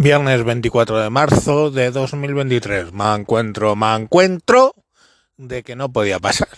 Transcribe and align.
Viernes 0.00 0.44
24 0.44 1.00
de 1.00 1.10
marzo 1.10 1.72
de 1.72 1.90
2023. 1.90 2.92
Me 2.92 3.16
encuentro, 3.16 3.74
me 3.74 3.96
encuentro 3.96 4.76
de 5.36 5.64
que 5.64 5.74
no 5.74 5.92
podía 5.92 6.20
pasar. 6.20 6.50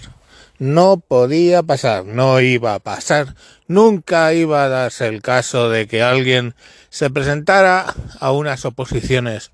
No 0.58 0.98
podía 0.98 1.62
pasar, 1.62 2.04
no 2.04 2.38
iba 2.42 2.74
a 2.74 2.80
pasar. 2.80 3.34
Nunca 3.66 4.34
iba 4.34 4.64
a 4.64 4.68
darse 4.68 5.06
el 5.06 5.22
caso 5.22 5.70
de 5.70 5.88
que 5.88 6.02
alguien 6.02 6.54
se 6.90 7.08
presentara 7.08 7.94
a 8.20 8.30
unas 8.30 8.66
oposiciones 8.66 9.52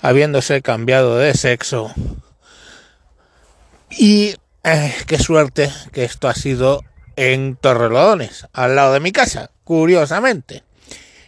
habiéndose 0.00 0.62
cambiado 0.62 1.18
de 1.18 1.34
sexo. 1.34 1.92
Y 3.90 4.36
eh, 4.62 4.94
qué 5.08 5.18
suerte 5.18 5.72
que 5.90 6.04
esto 6.04 6.28
ha 6.28 6.34
sido 6.34 6.82
en 7.16 7.56
Torrelodones, 7.56 8.46
al 8.52 8.76
lado 8.76 8.92
de 8.92 9.00
mi 9.00 9.10
casa, 9.10 9.50
curiosamente 9.64 10.62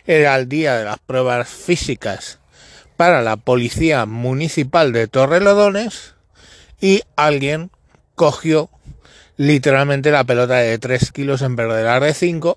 era 0.07 0.37
el 0.37 0.49
día 0.49 0.77
de 0.77 0.85
las 0.85 0.99
pruebas 0.99 1.49
físicas 1.49 2.39
para 2.97 3.23
la 3.23 3.37
Policía 3.37 4.07
Municipal 4.07 4.93
de 4.93 5.09
Torrelodones 5.09 6.15
y 6.81 7.03
alguien 7.17 7.71
cogió 8.15 8.71
literalmente 9.37 10.11
la 10.11 10.25
pelota 10.25 10.57
de 10.57 10.79
3 10.79 11.13
kilos 11.13 11.43
en 11.43 11.57
vez 11.57 11.69
de 11.69 11.83
la 11.83 12.01
de 12.01 12.15
5 12.15 12.57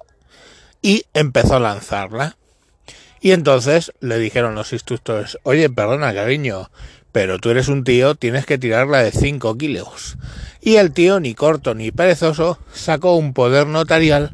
y 0.82 1.06
empezó 1.14 1.56
a 1.56 1.60
lanzarla. 1.60 2.38
Y 3.22 3.32
entonces 3.32 3.92
le 4.00 4.18
dijeron 4.18 4.56
los 4.56 4.72
instructores, 4.72 5.38
oye, 5.44 5.70
perdona, 5.70 6.14
cariño, 6.14 6.72
pero 7.12 7.40
tú 7.40 7.50
eres 7.50 7.68
un 7.68 7.84
tío, 7.84 8.16
tienes 8.16 8.46
que 8.46 8.58
tirarla 8.58 9.04
de 9.04 9.12
5 9.12 9.58
kilos. 9.58 10.18
Y 10.62 10.76
el 10.76 10.94
tío, 10.94 11.20
ni 11.20 11.36
corto 11.36 11.76
ni 11.76 11.92
perezoso, 11.92 12.60
sacó 12.74 13.16
un 13.16 13.34
poder 13.34 13.68
notarial 13.68 14.32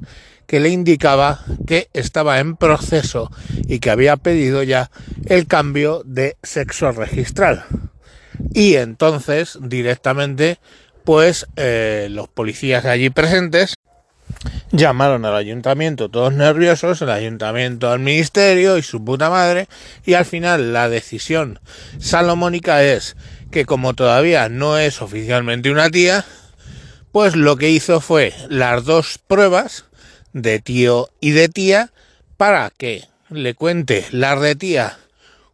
que 0.48 0.59
le 0.59 0.70
indicaba 0.70 1.44
que 1.67 1.90
estaba 1.94 2.40
en 2.40 2.55
proceso 2.55 3.31
y 3.67 3.80
que 3.80 3.90
había 3.90 4.17
pedido 4.17 4.63
ya 4.63 4.91
el 5.26 5.48
cambio 5.48 6.02
de 6.05 6.38
sexo 6.44 6.91
registral. 6.91 7.66
Y 8.54 8.76
entonces 8.76 9.57
directamente 9.62 10.60
pues 11.04 11.48
eh, 11.55 12.07
los 12.10 12.27
policías 12.27 12.85
allí 12.85 13.10
presentes 13.10 13.76
llamaron 14.71 15.24
al 15.26 15.35
ayuntamiento 15.35 16.10
todos 16.10 16.34
nerviosos, 16.34 17.02
el 17.02 17.12
ayuntamiento 17.12 17.91
al 17.91 17.99
ministerio 17.99 18.77
y 18.77 18.84
su 18.84 19.04
puta 19.04 19.30
madre 19.30 19.68
y 20.05 20.15
al 20.15 20.26
final 20.26 20.74
la 20.74 20.90
decisión 20.90 21.59
salomónica 21.99 22.84
es 22.84 23.15
que 23.52 23.65
como 23.65 23.93
todavía 23.93 24.49
no 24.49 24.77
es 24.77 25.02
oficialmente 25.02 25.71
una 25.71 25.90
tía, 25.90 26.26
pues 27.12 27.35
lo 27.35 27.55
que 27.55 27.70
hizo 27.70 28.02
fue 28.02 28.34
las 28.49 28.84
dos 28.84 29.20
pruebas 29.26 29.85
de 30.36 30.60
tío 30.60 31.10
y 31.22 31.32
de 31.32 31.48
tía 31.48 31.91
para 32.36 32.70
que 32.70 33.05
le 33.30 33.55
cuente 33.55 34.05
las 34.12 34.40
de 34.42 34.55
tía 34.55 34.98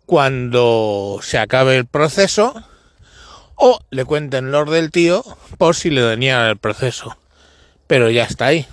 cuando 0.07 1.19
se 1.21 1.37
acabe 1.37 1.77
el 1.77 1.85
proceso 1.85 2.53
o 3.55 3.79
le 3.91 4.05
cuenten 4.05 4.51
los 4.51 4.69
del 4.71 4.89
tío 4.89 5.23
por 5.59 5.75
si 5.75 5.91
le 5.91 6.01
dañan 6.01 6.47
el 6.47 6.57
proceso. 6.57 7.15
Pero 7.85 8.09
ya 8.09 8.23
está 8.23 8.47
ahí. 8.47 8.65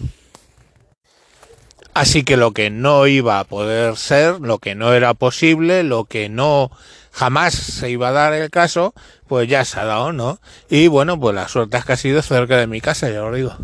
Así 1.92 2.22
que 2.22 2.38
lo 2.38 2.52
que 2.52 2.70
no 2.70 3.06
iba 3.06 3.38
a 3.38 3.44
poder 3.44 3.96
ser, 3.96 4.40
lo 4.40 4.58
que 4.58 4.74
no 4.74 4.94
era 4.94 5.12
posible, 5.12 5.82
lo 5.82 6.04
que 6.04 6.30
no 6.30 6.70
jamás 7.12 7.52
se 7.52 7.90
iba 7.90 8.08
a 8.08 8.12
dar 8.12 8.32
el 8.32 8.48
caso, 8.48 8.94
pues 9.26 9.46
ya 9.46 9.64
se 9.66 9.78
ha 9.78 9.84
dado, 9.84 10.12
¿no? 10.12 10.40
Y 10.70 10.86
bueno, 10.86 11.20
pues 11.20 11.34
la 11.34 11.48
suerte 11.48 11.76
es 11.76 11.84
que 11.84 11.92
ha 11.92 11.96
sido 11.96 12.22
cerca 12.22 12.56
de 12.56 12.66
mi 12.66 12.80
casa, 12.80 13.10
ya 13.10 13.20
lo 13.20 13.34
digo. 13.34 13.54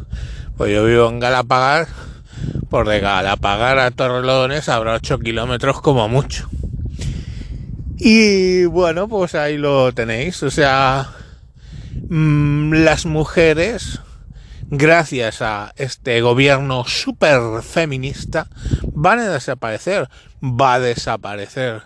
Pues 0.58 0.72
yo 0.72 0.84
vivo 0.84 1.08
en 1.08 1.20
Galapagar 1.20 1.88
por 2.74 2.88
de 2.88 2.98
Galapagar 2.98 3.78
a 3.78 3.92
Torrelodones 3.92 4.68
habrá 4.68 4.94
8 4.94 5.20
kilómetros 5.20 5.80
como 5.80 6.08
mucho. 6.08 6.50
Y 7.98 8.64
bueno, 8.64 9.06
pues 9.06 9.36
ahí 9.36 9.58
lo 9.58 9.94
tenéis. 9.94 10.42
O 10.42 10.50
sea, 10.50 11.08
mmm, 12.08 12.72
las 12.72 13.06
mujeres, 13.06 14.00
gracias 14.70 15.40
a 15.40 15.72
este 15.76 16.20
gobierno 16.20 16.84
súper 16.84 17.62
feminista, 17.62 18.48
van 18.92 19.20
a 19.20 19.28
desaparecer. 19.28 20.08
Va 20.42 20.74
a 20.74 20.80
desaparecer 20.80 21.82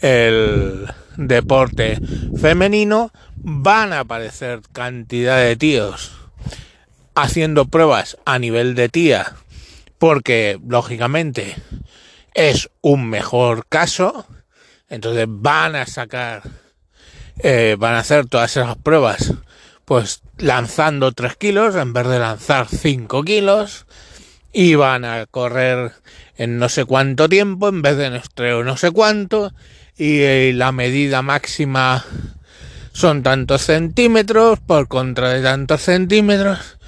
el 0.00 0.88
deporte 1.16 2.00
femenino. 2.36 3.12
Van 3.36 3.92
a 3.92 4.00
aparecer 4.00 4.62
cantidad 4.72 5.38
de 5.38 5.54
tíos 5.54 6.16
haciendo 7.14 7.66
pruebas 7.66 8.18
a 8.24 8.40
nivel 8.40 8.74
de 8.74 8.88
tía 8.88 9.36
porque 9.98 10.58
lógicamente 10.66 11.56
es 12.34 12.70
un 12.82 13.08
mejor 13.08 13.66
caso, 13.66 14.26
entonces 14.88 15.26
van 15.28 15.74
a 15.74 15.86
sacar, 15.86 16.42
eh, 17.38 17.76
van 17.78 17.94
a 17.94 18.00
hacer 18.00 18.26
todas 18.26 18.56
esas 18.56 18.76
pruebas, 18.76 19.32
pues 19.84 20.22
lanzando 20.38 21.12
3 21.12 21.36
kilos 21.36 21.74
en 21.76 21.92
vez 21.92 22.06
de 22.06 22.18
lanzar 22.18 22.68
5 22.68 23.24
kilos, 23.24 23.86
y 24.52 24.74
van 24.74 25.04
a 25.04 25.26
correr 25.26 25.92
en 26.36 26.58
no 26.58 26.68
sé 26.68 26.84
cuánto 26.84 27.28
tiempo 27.28 27.68
en 27.68 27.82
vez 27.82 27.96
de 27.96 28.10
nuestro 28.10 28.64
no 28.64 28.76
sé 28.76 28.90
cuánto, 28.90 29.52
y 29.96 30.20
eh, 30.20 30.52
la 30.54 30.72
medida 30.72 31.22
máxima 31.22 32.04
son 32.92 33.22
tantos 33.22 33.62
centímetros 33.62 34.60
por 34.60 34.88
contra 34.88 35.30
de 35.30 35.42
tantos 35.42 35.82
centímetros 35.82 36.78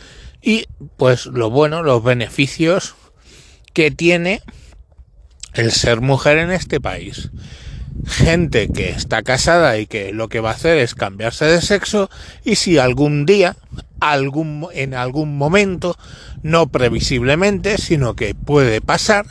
y 0.42 0.66
pues 0.96 1.26
lo 1.26 1.50
bueno, 1.50 1.82
los 1.82 2.02
beneficios 2.02 2.94
que 3.72 3.90
tiene 3.90 4.40
el 5.54 5.72
ser 5.72 6.00
mujer 6.00 6.38
en 6.38 6.50
este 6.50 6.80
país. 6.80 7.30
Gente 8.06 8.68
que 8.68 8.90
está 8.90 9.22
casada 9.22 9.78
y 9.78 9.86
que 9.86 10.12
lo 10.12 10.28
que 10.28 10.40
va 10.40 10.50
a 10.50 10.54
hacer 10.54 10.78
es 10.78 10.94
cambiarse 10.94 11.46
de 11.46 11.60
sexo 11.60 12.08
y 12.44 12.54
si 12.54 12.78
algún 12.78 13.26
día, 13.26 13.56
algún, 14.00 14.68
en 14.72 14.94
algún 14.94 15.36
momento, 15.36 15.96
no 16.42 16.68
previsiblemente, 16.68 17.76
sino 17.76 18.14
que 18.14 18.34
puede 18.34 18.80
pasar, 18.80 19.26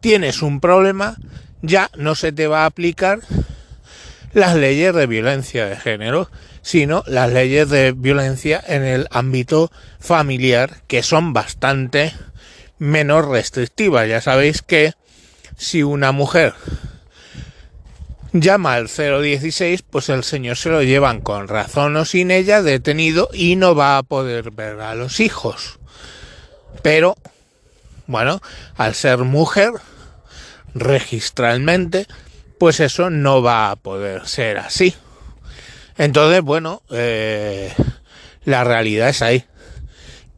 tienes 0.00 0.42
un 0.42 0.60
problema, 0.60 1.16
ya 1.60 1.90
no 1.96 2.14
se 2.14 2.32
te 2.32 2.46
va 2.46 2.62
a 2.62 2.66
aplicar 2.66 3.20
las 4.32 4.56
leyes 4.56 4.94
de 4.94 5.06
violencia 5.06 5.66
de 5.66 5.76
género, 5.76 6.30
sino 6.62 7.02
las 7.06 7.32
leyes 7.32 7.68
de 7.68 7.92
violencia 7.92 8.62
en 8.66 8.84
el 8.84 9.08
ámbito 9.10 9.70
familiar, 10.00 10.82
que 10.86 11.02
son 11.02 11.32
bastante 11.32 12.12
menos 12.78 13.26
restrictivas. 13.26 14.08
Ya 14.08 14.20
sabéis 14.20 14.62
que 14.62 14.92
si 15.56 15.82
una 15.82 16.12
mujer 16.12 16.54
llama 18.32 18.74
al 18.74 18.88
016, 18.88 19.82
pues 19.82 20.08
el 20.08 20.24
señor 20.24 20.56
se 20.56 20.70
lo 20.70 20.82
llevan 20.82 21.20
con 21.20 21.48
razón 21.48 21.96
o 21.96 22.04
sin 22.04 22.30
ella 22.30 22.62
detenido 22.62 23.28
y 23.32 23.56
no 23.56 23.74
va 23.74 23.98
a 23.98 24.02
poder 24.02 24.50
ver 24.50 24.80
a 24.80 24.94
los 24.94 25.20
hijos. 25.20 25.78
Pero, 26.82 27.16
bueno, 28.06 28.40
al 28.76 28.94
ser 28.94 29.18
mujer, 29.18 29.72
registralmente, 30.74 32.06
pues 32.62 32.78
eso 32.78 33.10
no 33.10 33.42
va 33.42 33.72
a 33.72 33.74
poder 33.74 34.28
ser 34.28 34.58
así. 34.58 34.94
Entonces, 35.98 36.42
bueno, 36.42 36.80
eh, 36.90 37.74
la 38.44 38.62
realidad 38.62 39.08
es 39.08 39.20
ahí. 39.20 39.44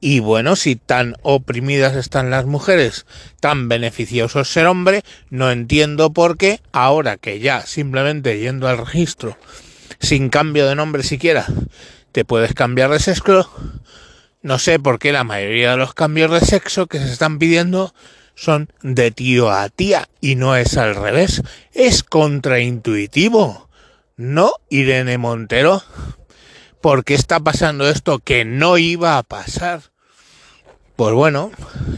Y 0.01 0.21
bueno, 0.21 0.57
si 0.57 0.75
tan 0.75 1.17
oprimidas 1.21 1.95
están 1.97 2.31
las 2.31 2.47
mujeres, 2.47 3.05
tan 3.41 3.69
beneficioso 3.69 4.43
ser 4.47 4.69
hombre, 4.69 5.03
no 5.29 5.51
entiendo 5.51 6.15
por 6.15 6.39
qué 6.39 6.63
ahora 6.73 7.19
que 7.19 7.41
ya 7.41 7.61
simplemente 7.67 8.39
yendo 8.39 8.69
al 8.69 8.79
registro, 8.79 9.37
sin 9.99 10.31
cambio 10.31 10.67
de 10.67 10.77
nombre 10.77 11.03
siquiera, 11.03 11.45
te 12.13 12.25
puedes 12.25 12.55
cambiar 12.55 12.89
de 12.89 13.01
sexo, 13.01 13.51
no 14.41 14.59
sé 14.59 14.79
por 14.79 14.99
qué 14.99 15.13
la 15.13 15.25
mayoría 15.25 15.73
de 15.73 15.77
los 15.77 15.93
cambios 15.93 16.31
de 16.31 16.41
sexo 16.41 16.87
que 16.87 17.01
se 17.01 17.13
están 17.13 17.39
pidiendo 17.39 17.93
son 18.35 18.71
de 18.83 19.11
tío 19.11 19.51
a 19.51 19.69
tía 19.69 20.09
y 20.21 20.37
no 20.37 20.57
es 20.57 20.77
al 20.77 20.95
revés. 20.95 21.43
Es 21.73 22.03
contraintuitivo. 22.03 23.69
¿No, 24.17 24.53
Irene 24.69 25.19
Montero? 25.19 25.83
¿Por 26.81 27.05
qué 27.05 27.15
está 27.15 27.41
pasando 27.41 27.89
esto 27.89 28.19
que 28.19 28.45
no 28.45 28.79
iba 28.79 29.19
a 29.19 29.23
pasar? 29.23 29.81
Pues 30.97 31.15
bueno, 31.15 31.51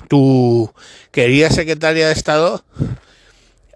tu 0.09 0.73
querida 1.11 1.51
secretaria 1.51 2.07
de 2.07 2.15
Estado 2.15 2.65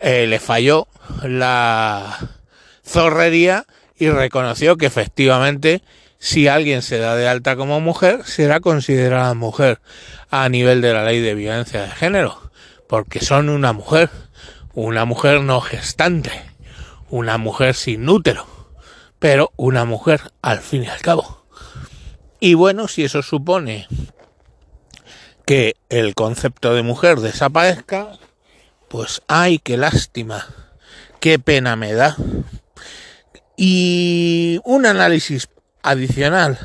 eh, 0.01 0.27
le 0.27 0.39
falló 0.39 0.89
la 1.23 2.19
zorrería 2.87 3.67
y 3.99 4.09
reconoció 4.09 4.77
que 4.77 4.87
efectivamente 4.87 5.83
si 6.21 6.47
alguien 6.47 6.83
se 6.83 6.99
da 6.99 7.17
de 7.17 7.27
alta 7.27 7.57
como 7.57 7.81
mujer, 7.81 8.25
será 8.25 8.61
considerada 8.61 9.35
mujer 9.35 9.81
a 10.31 10.49
nivel 10.49 10.81
de 10.81 10.93
la 10.93 11.05
ley 11.05 11.19
de 11.19 11.35
violencia 11.35 11.83
de 11.83 11.91
género 11.91 12.51
porque 12.91 13.21
son 13.21 13.51
una 13.51 13.73
mujer, 13.73 14.11
una 14.75 15.05
mujer 15.05 15.43
no 15.43 15.61
gestante, 15.61 16.33
una 17.09 17.39
mujer 17.39 17.77
sin 17.77 18.09
útero, 18.09 18.49
pero 19.21 19.53
una 19.55 19.85
mujer 19.85 20.33
al 20.43 20.59
fin 20.59 20.83
y 20.83 20.89
al 20.89 21.01
cabo. 21.01 21.47
Y 22.41 22.55
bueno, 22.55 22.89
si 22.89 23.05
eso 23.05 23.23
supone 23.23 23.87
que 25.47 25.77
el 25.89 26.17
concepto 26.17 26.75
de 26.75 26.83
mujer 26.83 27.21
desaparezca, 27.21 28.19
pues 28.89 29.23
ay, 29.29 29.61
qué 29.61 29.77
lástima. 29.77 30.49
qué 31.21 31.39
pena 31.39 31.77
me 31.77 31.93
da. 31.93 32.17
Y 33.57 34.59
un 34.65 34.85
análisis 34.85 35.49
adicional. 35.83 36.59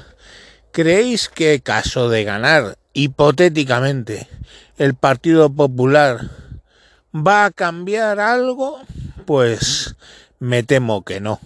¿Creéis 0.72 1.30
que 1.30 1.62
caso 1.62 2.10
de 2.10 2.24
ganar 2.24 2.78
hipotéticamente 2.94 4.28
el 4.78 4.94
Partido 4.96 5.50
Popular 5.50 6.30
va 7.16 7.46
a 7.46 7.52
cambiar 7.52 8.20
algo? 8.20 8.82
Pues 9.26 9.96
me 10.40 10.64
temo 10.64 11.04
que 11.04 11.20
no. 11.22 11.40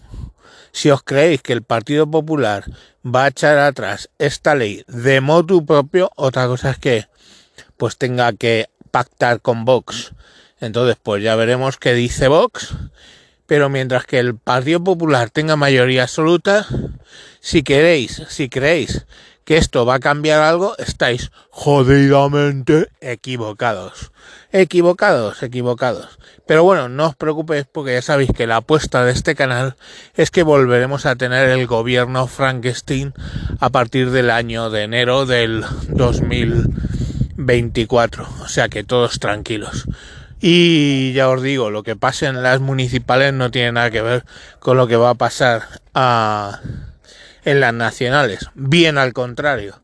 Si 0.72 0.90
os 0.90 1.04
creéis 1.04 1.42
que 1.42 1.54
el 1.54 1.64
Partido 1.64 2.10
Popular 2.10 2.66
va 3.06 3.26
a 3.26 3.28
echar 3.30 3.58
atrás 3.58 4.10
esta 4.18 4.56
ley 4.56 4.84
de 4.88 5.22
motu 5.22 5.66
propio, 5.66 6.12
otra 6.16 6.48
cosa 6.48 6.72
es 6.72 6.78
que 6.78 7.08
pues 7.78 7.98
tenga 7.98 8.34
que 8.34 8.70
pactar 8.92 9.42
con 9.42 9.66
Vox. 9.66 10.14
Entonces, 10.60 10.98
pues 11.02 11.24
ya 11.24 11.36
veremos 11.36 11.78
qué 11.78 11.94
dice 11.94 12.28
Vox. 12.28 12.76
Pero 13.46 13.70
mientras 13.70 14.06
que 14.06 14.20
el 14.20 14.36
Partido 14.36 14.84
Popular 14.84 15.30
tenga 15.30 15.56
mayoría 15.56 16.04
absoluta, 16.04 16.68
si 17.42 17.64
queréis, 17.64 18.24
si 18.30 18.50
creéis 18.50 19.06
que 19.50 19.58
esto 19.58 19.84
va 19.84 19.96
a 19.96 20.00
cambiar 20.00 20.42
algo, 20.42 20.78
estáis 20.78 21.32
jodidamente 21.50 22.90
equivocados. 23.02 24.12
Equivocados, 24.52 25.42
equivocados. 25.42 26.20
Pero 26.46 26.64
bueno, 26.64 26.88
no 26.88 27.08
os 27.08 27.16
preocupéis 27.16 27.66
porque 27.72 27.94
ya 27.94 28.04
sabéis 28.04 28.30
que 28.32 28.46
la 28.46 28.58
apuesta 28.58 29.04
de 29.04 29.12
este 29.12 29.34
canal 29.34 29.76
es 30.16 30.30
que 30.30 30.44
volveremos 30.44 31.08
a 31.08 31.16
tener 31.16 31.50
el 31.50 31.66
gobierno 31.66 32.28
Frankenstein 32.28 33.12
a 33.60 33.72
partir 33.72 34.12
del 34.12 34.30
año 34.30 34.70
de 34.70 34.84
enero 34.84 35.26
del 35.26 35.66
2024. 35.88 38.30
O 38.42 38.48
sea 38.48 38.70
que 38.70 38.84
todos 38.84 39.20
tranquilos. 39.20 39.86
Y 40.42 41.12
ya 41.14 41.28
os 41.28 41.42
digo, 41.42 41.72
lo 41.72 41.82
que 41.82 41.96
pase 41.96 42.28
en 42.28 42.44
las 42.44 42.60
municipales 42.60 43.34
no 43.34 43.50
tiene 43.50 43.72
nada 43.72 43.90
que 43.90 44.04
ver 44.04 44.26
con 44.60 44.78
lo 44.78 44.88
que 44.88 44.96
va 44.96 45.10
a 45.10 45.16
pasar 45.16 45.64
a 45.96 46.60
en 47.46 47.60
las 47.60 47.74
nacionales. 47.74 48.50
Bien 48.54 48.98
al 48.98 49.14
contrario. 49.14 49.82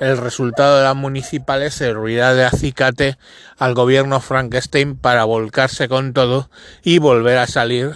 El 0.00 0.16
resultado 0.16 0.78
de 0.78 0.84
las 0.84 0.96
municipales 0.96 1.74
servirá 1.74 2.32
de 2.32 2.44
acicate 2.44 3.18
al 3.58 3.74
gobierno 3.74 4.20
Frankenstein 4.20 4.96
para 4.96 5.24
volcarse 5.24 5.88
con 5.88 6.14
todo 6.14 6.50
y 6.82 6.98
volver 6.98 7.36
a 7.36 7.46
salir 7.46 7.92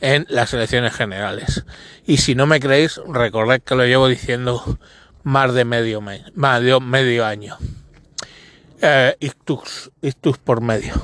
en 0.00 0.26
las 0.28 0.54
elecciones 0.54 0.94
generales. 0.94 1.64
Y 2.06 2.18
si 2.18 2.34
no 2.36 2.46
me 2.46 2.60
creéis, 2.60 3.00
recordad 3.08 3.60
que 3.60 3.74
lo 3.74 3.84
llevo 3.84 4.06
diciendo 4.06 4.78
más 5.24 5.54
de 5.54 5.64
medio, 5.64 6.00
medio 6.00 7.26
año. 7.26 7.58
Eh, 8.80 9.16
ictus, 9.20 9.90
ictus 10.02 10.38
por 10.38 10.60
medio. 10.60 10.94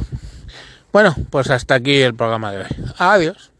Bueno, 0.92 1.14
pues 1.30 1.50
hasta 1.50 1.74
aquí 1.76 2.00
el 2.02 2.14
programa 2.14 2.52
de 2.52 2.58
hoy. 2.58 2.92
Adiós. 2.98 3.52